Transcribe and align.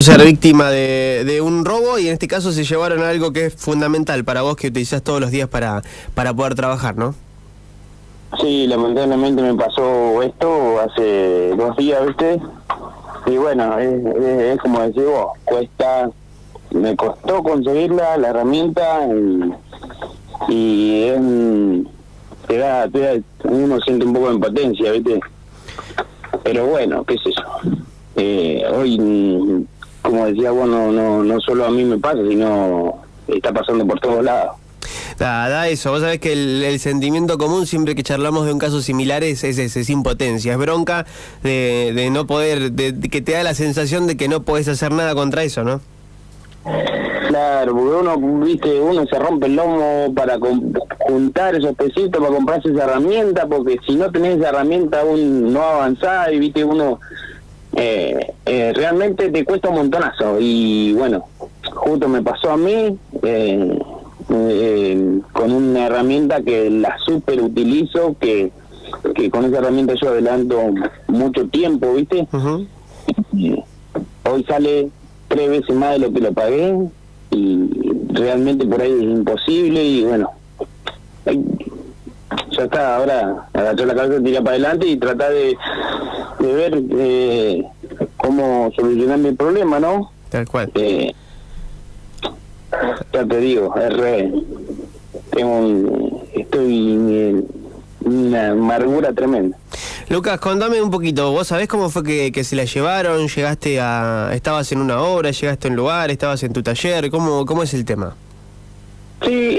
ser 0.00 0.24
víctima 0.24 0.70
de, 0.70 1.40
un 1.42 1.64
robo 1.64 1.98
y 1.98 2.06
en 2.06 2.12
este 2.12 2.28
caso 2.28 2.52
se 2.52 2.62
llevaron 2.62 3.02
algo 3.02 3.32
que 3.32 3.46
es 3.46 3.56
fundamental 3.56 4.24
para 4.24 4.42
vos 4.42 4.54
que 4.54 4.68
utilizás 4.68 5.02
todos 5.02 5.20
los 5.20 5.32
días 5.32 5.48
para, 5.48 5.82
para 6.14 6.32
poder 6.32 6.54
trabajar, 6.54 6.96
¿no? 6.96 7.16
Sí, 8.40 8.68
lamentablemente 8.68 9.42
me 9.42 9.54
pasó 9.54 10.22
esto 10.22 10.80
hace 10.80 11.52
dos 11.56 11.76
días, 11.76 12.06
¿viste? 12.06 12.40
Y 13.26 13.38
bueno, 13.38 13.76
es, 13.80 14.04
es, 14.14 14.60
como 14.60 14.82
decís 14.82 15.02
vos, 15.04 15.32
cuesta, 15.44 16.08
me 16.70 16.94
costó 16.94 17.42
conseguirla, 17.42 18.18
la 18.18 18.28
herramienta, 18.28 19.00
y, 20.48 20.54
y 20.54 21.02
es, 21.08 21.20
te 22.46 22.56
da, 22.56 22.88
uno 23.42 23.80
siente 23.80 24.06
un 24.06 24.12
poco 24.12 24.28
de 24.28 24.34
impotencia, 24.34 24.92
¿viste? 24.92 25.18
Pero 26.44 26.66
bueno, 26.66 27.02
qué 27.04 27.16
sé 27.18 27.32
yo. 27.36 27.72
Eh, 28.14 28.64
hoy 28.72 29.66
como 30.08 30.24
decía 30.24 30.50
vos, 30.50 30.66
no, 30.66 30.90
no, 30.90 31.22
no 31.22 31.40
solo 31.40 31.66
a 31.66 31.70
mí 31.70 31.84
me 31.84 31.98
pasa, 31.98 32.20
sino 32.26 32.94
está 33.28 33.52
pasando 33.52 33.86
por 33.86 34.00
todos 34.00 34.24
lados. 34.24 34.56
Da, 35.18 35.50
da 35.50 35.68
eso, 35.68 35.90
vos 35.90 36.00
sabés 36.00 36.18
que 36.18 36.32
el, 36.32 36.62
el, 36.62 36.78
sentimiento 36.78 37.36
común 37.36 37.66
siempre 37.66 37.94
que 37.94 38.02
charlamos 38.02 38.46
de 38.46 38.52
un 38.52 38.58
caso 38.58 38.80
similar 38.80 39.22
es 39.22 39.44
ese, 39.44 39.64
es, 39.64 39.76
es, 39.76 39.90
impotencia, 39.90 40.52
es 40.52 40.58
bronca 40.58 41.04
de, 41.42 41.92
de 41.94 42.08
no 42.08 42.26
poder, 42.26 42.72
de, 42.72 42.92
de, 42.92 43.08
que 43.10 43.20
te 43.20 43.32
da 43.32 43.42
la 43.42 43.52
sensación 43.52 44.06
de 44.06 44.16
que 44.16 44.28
no 44.28 44.44
podés 44.44 44.68
hacer 44.68 44.92
nada 44.92 45.14
contra 45.14 45.42
eso, 45.42 45.62
¿no? 45.62 45.82
Claro, 47.28 47.72
porque 47.72 47.94
uno, 47.94 48.40
viste, 48.40 48.80
uno 48.80 49.04
se 49.06 49.18
rompe 49.18 49.46
el 49.46 49.56
lomo 49.56 50.12
para 50.14 50.38
juntar 51.00 51.54
esos 51.54 51.74
pesitos, 51.74 52.22
para 52.22 52.34
comprarse 52.34 52.70
esa 52.70 52.84
herramienta, 52.84 53.46
porque 53.46 53.76
si 53.86 53.96
no 53.96 54.10
tenés 54.10 54.38
esa 54.38 54.48
herramienta 54.48 55.00
aún 55.00 55.52
no 55.52 55.62
avanzás 55.62 56.32
y 56.32 56.38
viste, 56.38 56.64
uno 56.64 56.98
eh, 57.80 58.32
eh, 58.44 58.72
realmente 58.74 59.30
te 59.30 59.44
cuesta 59.44 59.68
un 59.68 59.76
montonazo 59.76 60.38
y 60.40 60.92
bueno, 60.94 61.26
justo 61.74 62.08
me 62.08 62.22
pasó 62.22 62.50
a 62.50 62.56
mí 62.56 62.98
eh, 63.22 63.78
eh, 64.30 65.20
con 65.32 65.52
una 65.52 65.86
herramienta 65.86 66.42
que 66.42 66.70
la 66.70 66.98
super 66.98 67.40
utilizo, 67.40 68.16
que, 68.18 68.50
que 69.14 69.30
con 69.30 69.44
esa 69.44 69.58
herramienta 69.58 69.94
yo 69.94 70.08
adelanto 70.08 70.60
mucho 71.06 71.46
tiempo, 71.46 71.94
¿viste? 71.94 72.26
Uh 72.32 72.36
-huh. 72.36 72.66
y 73.32 73.62
hoy 74.28 74.44
sale 74.44 74.88
tres 75.28 75.48
veces 75.48 75.76
más 75.76 75.92
de 75.92 75.98
lo 76.00 76.12
que 76.12 76.20
lo 76.20 76.32
pagué 76.32 76.76
y 77.30 77.70
realmente 78.12 78.66
por 78.66 78.82
ahí 78.82 78.90
es 78.90 79.02
imposible 79.02 79.84
y 79.84 80.04
bueno, 80.04 80.30
ya 82.58 82.64
está, 82.64 82.96
ahora 82.96 83.48
agachar 83.52 83.86
la 83.86 83.94
cabeza, 83.94 84.22
tirar 84.22 84.42
para 84.42 84.56
adelante 84.56 84.86
y 84.86 84.96
tratar 84.96 85.32
de, 85.32 85.56
de 86.40 86.52
ver 86.52 86.82
eh, 86.98 87.64
cómo 88.16 88.70
solucionar 88.74 89.18
mi 89.18 89.32
problema, 89.32 89.78
¿no? 89.78 90.10
Tal 90.28 90.46
cual. 90.48 90.70
Eh, 90.74 91.14
ya 93.12 93.24
te 93.24 93.36
digo, 93.38 93.74
es 93.76 93.96
re, 93.96 94.32
tengo 95.30 95.58
un, 95.58 96.22
estoy 96.34 96.92
en 96.92 97.46
una 98.04 98.50
amargura 98.50 99.12
tremenda. 99.12 99.56
Lucas, 100.08 100.40
contame 100.40 100.80
un 100.80 100.90
poquito, 100.90 101.30
¿vos 101.32 101.48
sabés 101.48 101.68
cómo 101.68 101.90
fue 101.90 102.02
que, 102.02 102.32
que, 102.32 102.42
se 102.42 102.56
la 102.56 102.64
llevaron? 102.64 103.28
¿Llegaste 103.28 103.78
a... 103.80 104.30
estabas 104.32 104.72
en 104.72 104.80
una 104.80 105.00
obra, 105.02 105.30
llegaste 105.30 105.68
a 105.68 105.70
un 105.70 105.76
lugar, 105.76 106.10
estabas 106.10 106.42
en 106.42 106.52
tu 106.52 106.62
taller? 106.62 107.10
¿Cómo, 107.10 107.44
cómo 107.44 107.62
es 107.62 107.74
el 107.74 107.84
tema? 107.84 108.16
Sí, 109.22 109.57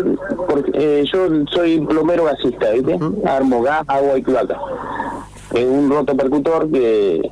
yo 0.00 0.44
porque, 0.48 0.70
eh, 0.74 1.04
yo 1.12 1.28
soy 1.50 1.80
plomero 1.80 2.24
gasista, 2.24 2.70
¿viste? 2.70 2.98
Armo 3.24 3.62
gas, 3.62 3.82
agua 3.86 4.18
y 4.18 4.22
cloaca. 4.22 4.58
Es 5.52 5.64
un 5.64 5.90
roto 5.90 6.16
percutor 6.16 6.70
que, 6.70 7.30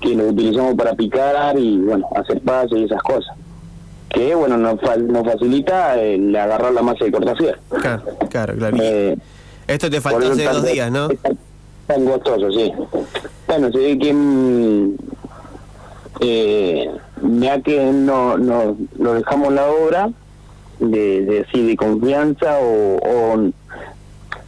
que 0.00 0.14
lo 0.14 0.28
utilizamos 0.28 0.74
para 0.74 0.94
picar 0.94 1.58
y, 1.58 1.78
bueno, 1.78 2.06
hacer 2.16 2.40
pasos 2.42 2.78
y 2.78 2.84
esas 2.84 3.02
cosas. 3.02 3.36
Que, 4.08 4.34
bueno, 4.34 4.56
nos, 4.56 4.76
nos 4.98 5.24
facilita 5.24 6.00
el 6.00 6.34
agarrar 6.36 6.72
la 6.72 6.82
masa 6.82 7.04
de 7.04 7.12
cortafierro. 7.12 7.58
Claro, 7.80 8.02
claro, 8.30 8.54
claro. 8.56 8.76
Eh, 8.80 9.16
Esto 9.66 9.90
te 9.90 10.00
faltó 10.00 10.32
hace 10.32 10.44
dos 10.44 10.64
días, 10.64 10.90
¿no? 10.90 11.08
Tan 11.86 12.04
costoso, 12.04 12.50
sí. 12.52 12.72
Bueno, 13.46 13.70
se 13.72 13.78
ve 13.78 13.98
que... 13.98 14.90
Eh, 16.20 16.90
ya 17.40 17.60
que 17.60 17.90
no, 17.92 18.38
no, 18.38 18.76
no 18.98 19.14
dejamos 19.14 19.52
la 19.52 19.66
obra 19.66 20.10
de, 20.78 21.22
de 21.22 21.62
de 21.62 21.76
confianza 21.76 22.58
o, 22.60 22.98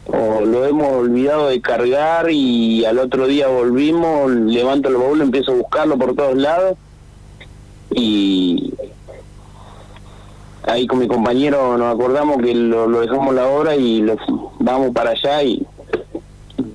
o, 0.05 0.41
lo 0.45 0.65
hemos 0.65 0.93
olvidado 0.93 1.49
de 1.49 1.61
cargar 1.61 2.29
y 2.29 2.85
al 2.85 2.99
otro 2.99 3.27
día 3.27 3.47
volvimos, 3.47 4.31
levanto 4.31 4.89
el 4.89 4.95
baúl, 4.95 5.21
empiezo 5.21 5.51
a 5.51 5.55
buscarlo 5.55 5.97
por 5.97 6.15
todos 6.15 6.35
lados 6.37 6.77
y 7.91 8.73
ahí 10.63 10.87
con 10.87 10.99
mi 10.99 11.07
compañero 11.07 11.77
nos 11.77 11.93
acordamos 11.93 12.37
que 12.41 12.53
lo, 12.53 12.87
dejamos 12.99 13.33
la 13.33 13.47
obra 13.47 13.75
y 13.75 14.01
lo, 14.01 14.15
vamos 14.59 14.91
para 14.91 15.11
allá 15.11 15.43
y 15.43 15.65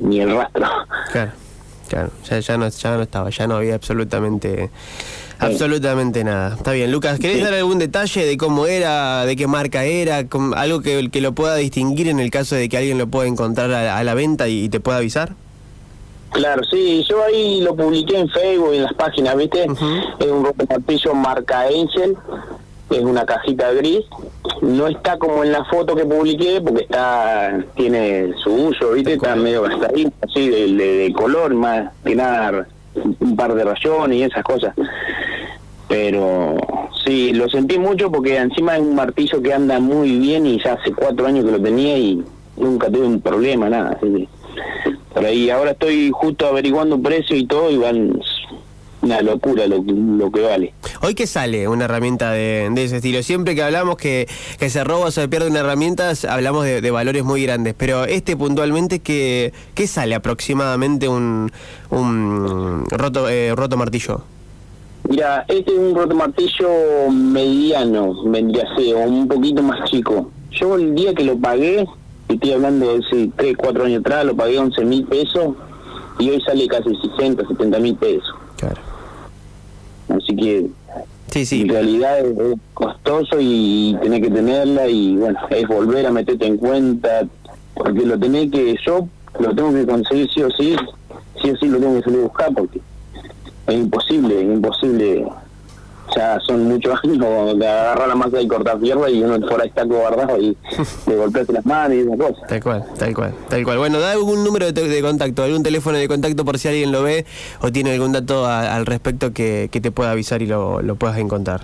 ni 0.00 0.20
el 0.20 0.34
rastro. 0.34 0.66
Claro, 1.92 2.10
ya, 2.24 2.40
ya, 2.40 2.56
no, 2.56 2.66
ya 2.70 2.96
no 2.96 3.02
estaba, 3.02 3.28
ya 3.28 3.46
no 3.46 3.56
había 3.56 3.74
absolutamente 3.74 4.70
absolutamente 5.38 6.24
nada. 6.24 6.54
Está 6.56 6.72
bien, 6.72 6.90
Lucas, 6.90 7.18
¿querés 7.18 7.36
sí. 7.36 7.42
dar 7.42 7.52
algún 7.52 7.78
detalle 7.78 8.24
de 8.24 8.38
cómo 8.38 8.66
era, 8.66 9.26
de 9.26 9.36
qué 9.36 9.46
marca 9.46 9.84
era, 9.84 10.26
con, 10.26 10.56
algo 10.56 10.80
que, 10.80 11.10
que, 11.10 11.20
lo 11.20 11.32
pueda 11.32 11.56
distinguir 11.56 12.08
en 12.08 12.18
el 12.18 12.30
caso 12.30 12.54
de 12.54 12.70
que 12.70 12.78
alguien 12.78 12.96
lo 12.96 13.08
pueda 13.08 13.28
encontrar 13.28 13.70
a, 13.72 13.98
a 13.98 14.04
la 14.04 14.14
venta 14.14 14.48
y, 14.48 14.64
y, 14.64 14.68
te 14.70 14.80
pueda 14.80 14.96
avisar? 14.96 15.34
Claro, 16.30 16.62
sí, 16.64 17.04
yo 17.06 17.22
ahí 17.24 17.60
lo 17.60 17.76
publiqué 17.76 18.20
en 18.20 18.30
Facebook 18.30 18.72
y 18.72 18.76
en 18.78 18.84
las 18.84 18.94
páginas, 18.94 19.36
¿viste? 19.36 19.66
Uh 19.68 19.74
-huh. 19.74 20.14
Es 20.18 20.30
un 20.30 20.50
martillo 20.66 21.14
marca 21.14 21.60
Angel, 21.60 22.16
es 22.88 23.00
una 23.00 23.26
cajita 23.26 23.70
gris, 23.72 24.06
no 24.62 24.86
está 24.86 25.18
como 25.18 25.42
en 25.42 25.52
la 25.52 25.64
foto 25.64 25.94
que 25.96 26.04
publiqué 26.04 26.60
porque 26.60 26.84
está 26.84 27.64
tiene 27.74 28.32
su 28.42 28.52
uso, 28.52 28.92
¿viste? 28.92 29.14
Está 29.14 29.34
medio 29.34 29.62
gastadito, 29.62 30.12
así 30.22 30.48
de, 30.48 30.72
de, 30.72 30.96
de 30.98 31.12
color, 31.12 31.52
más 31.54 31.90
que 32.04 32.14
nada 32.14 32.66
un 32.94 33.36
par 33.36 33.54
de 33.54 33.64
rayones 33.64 34.18
y 34.18 34.22
esas 34.22 34.44
cosas. 34.44 34.74
Pero 35.88 36.56
sí, 37.04 37.32
lo 37.32 37.48
sentí 37.48 37.78
mucho 37.78 38.10
porque 38.10 38.36
encima 38.36 38.76
es 38.76 38.82
un 38.82 38.94
martillo 38.94 39.42
que 39.42 39.52
anda 39.52 39.80
muy 39.80 40.16
bien 40.18 40.46
y 40.46 40.62
ya 40.62 40.74
hace 40.74 40.92
cuatro 40.92 41.26
años 41.26 41.44
que 41.44 41.50
lo 41.50 41.60
tenía 41.60 41.98
y 41.98 42.22
nunca 42.56 42.88
tuve 42.88 43.06
un 43.06 43.20
problema, 43.20 43.68
nada. 43.68 43.96
Así 43.96 44.06
que 44.12 44.28
por 45.12 45.24
ahí 45.24 45.50
ahora 45.50 45.72
estoy 45.72 46.10
justo 46.12 46.46
averiguando 46.46 47.00
precio 47.00 47.36
y 47.36 47.46
todo 47.46 47.70
y 47.70 47.78
van 47.78 48.20
una 49.02 49.20
locura 49.20 49.66
lo, 49.66 49.82
lo 49.82 50.30
que 50.30 50.40
vale. 50.40 50.74
¿Hoy 51.00 51.14
qué 51.14 51.26
sale 51.26 51.68
una 51.68 51.84
herramienta 51.84 52.30
de, 52.30 52.68
de, 52.72 52.84
ese 52.84 52.96
estilo? 52.96 53.22
Siempre 53.22 53.54
que 53.54 53.62
hablamos 53.62 53.96
que, 53.96 54.28
que 54.58 54.70
se 54.70 54.84
roba 54.84 55.06
o 55.06 55.10
se 55.10 55.28
pierde 55.28 55.48
una 55.48 55.60
herramienta, 55.60 56.12
hablamos 56.28 56.64
de, 56.64 56.80
de, 56.80 56.90
valores 56.90 57.24
muy 57.24 57.42
grandes, 57.42 57.74
pero 57.76 58.04
este 58.04 58.36
puntualmente, 58.36 59.00
¿qué, 59.00 59.52
qué 59.74 59.86
sale 59.86 60.14
aproximadamente 60.14 61.08
un, 61.08 61.50
un 61.90 62.84
roto, 62.90 63.28
eh, 63.28 63.54
roto 63.54 63.76
martillo? 63.76 64.22
Mira, 65.08 65.44
este 65.48 65.72
es 65.72 65.78
un 65.78 65.94
roto 65.94 66.14
martillo 66.14 66.68
mediano, 67.10 68.14
vendría 68.24 68.64
a 68.64 69.06
un 69.06 69.26
poquito 69.26 69.62
más 69.62 69.90
chico. 69.90 70.30
Yo 70.52 70.76
el 70.76 70.94
día 70.94 71.12
que 71.12 71.24
lo 71.24 71.36
pagué, 71.36 71.84
estoy 72.28 72.52
hablando 72.52 72.92
de 72.92 73.04
hace 73.04 73.30
3, 73.36 73.56
4 73.56 73.84
años 73.84 74.00
atrás, 74.00 74.24
lo 74.24 74.36
pagué 74.36 74.58
11 74.58 74.84
mil 74.84 75.04
pesos 75.06 75.56
y 76.18 76.30
hoy 76.30 76.40
sale 76.42 76.68
casi 76.68 76.94
60, 77.16 77.48
70 77.48 77.78
mil 77.80 77.96
pesos. 77.96 78.34
Claro. 78.56 78.91
Así 80.08 80.36
que 80.36 80.66
sí, 81.28 81.46
sí. 81.46 81.62
en 81.62 81.68
realidad 81.68 82.18
es, 82.20 82.38
es, 82.38 82.58
costoso 82.74 83.36
y 83.40 83.96
tenés 84.02 84.20
que 84.20 84.30
tenerla 84.30 84.88
y 84.88 85.16
bueno, 85.16 85.38
es 85.50 85.66
volver 85.66 86.06
a 86.06 86.10
meterte 86.10 86.46
en 86.46 86.56
cuenta, 86.56 87.26
porque 87.74 88.04
lo 88.04 88.18
tenés 88.18 88.50
que, 88.50 88.76
yo 88.84 89.08
lo 89.38 89.54
tengo 89.54 89.72
que 89.72 89.86
conseguir 89.86 90.30
sí 90.30 90.42
o 90.42 90.50
sí, 90.50 90.76
sí 91.40 91.50
o 91.50 91.56
sí 91.56 91.66
lo 91.66 91.78
tengo 91.78 91.96
que 91.96 92.02
salir 92.02 92.18
a 92.20 92.22
buscar 92.22 92.52
porque 92.54 92.80
es 93.66 93.74
imposible, 93.74 94.40
es 94.40 94.44
imposible, 94.44 95.26
ya 96.14 96.38
son 96.40 96.64
muchos 96.64 96.98
años 97.04 97.58
de 97.58 97.68
agarrar 97.68 98.08
la 98.08 98.14
masa 98.14 98.40
y 98.40 98.48
cortar 98.48 98.78
fierro 98.80 99.08
y 99.08 99.22
uno 99.22 99.40
por 99.46 99.60
ahí 99.60 99.68
está 99.68 99.84
guardado 99.84 100.38
y 100.38 100.56
de 101.06 101.16
golpearse 101.16 101.52
las 101.52 101.64
manos 101.64 101.96
y 101.96 102.00
esas 102.00 102.16
cosas. 102.18 102.48
Tal 102.48 102.62
cual, 102.62 102.84
tal 102.98 103.14
cual, 103.14 103.34
tal 103.48 103.64
cual. 103.64 103.78
Bueno, 103.78 104.00
da 104.00 104.12
algún 104.12 104.44
número 104.44 104.70
de, 104.70 104.88
de, 104.88 105.02
contacto, 105.02 105.42
algún 105.42 105.62
teléfono 105.62 105.98
de 105.98 106.08
contacto 106.08 106.44
por 106.44 106.58
si 106.58 106.68
alguien 106.68 106.92
lo 106.92 107.02
ve 107.02 107.24
o 107.60 107.72
tiene 107.72 107.92
algún 107.92 108.12
dato 108.12 108.46
a, 108.46 108.74
al 108.74 108.86
respecto 108.86 109.32
que, 109.32 109.68
que, 109.70 109.80
te 109.80 109.90
pueda 109.90 110.10
avisar 110.10 110.42
y 110.42 110.46
lo, 110.46 110.82
lo 110.82 110.96
puedas 110.96 111.18
encontrar. 111.18 111.62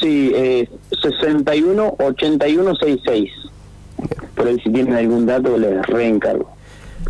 Sí, 0.00 0.32
eh, 0.34 0.68
61 1.02 1.96
81 1.98 2.76
66. 2.76 3.30
Por 4.34 4.46
ahí 4.46 4.58
si 4.60 4.70
tienen 4.70 4.94
algún 4.94 5.26
dato 5.26 5.56
les 5.56 5.84
reencargo. 5.86 6.57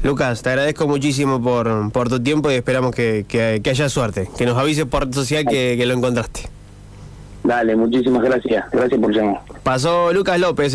Lucas, 0.03 0.43
te 0.43 0.51
agradezco 0.51 0.87
muchísimo 0.87 1.43
por, 1.43 1.91
por 1.93 2.09
tu 2.09 2.21
tiempo 2.21 2.51
y 2.51 2.55
esperamos 2.55 2.95
que, 2.95 3.25
que, 3.29 3.61
que 3.63 3.71
haya 3.71 3.89
suerte. 3.89 4.29
Que 4.37 4.47
nos 4.47 4.57
avises 4.57 4.85
por 4.85 5.13
social 5.13 5.45
que, 5.45 5.75
que 5.77 5.87
lo 5.87 5.95
encontraste. 5.95 6.49
Dale, 7.45 7.77
muchísimas 7.77 8.23
gracias. 8.23 8.65
Gracias 8.71 9.01
por 9.01 9.15
llamar. 9.15 9.41
Pasó 9.63 10.13
Lucas 10.13 10.39
López. 10.39 10.75